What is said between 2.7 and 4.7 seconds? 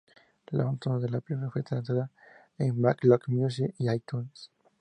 Back Lot Music y iTunes.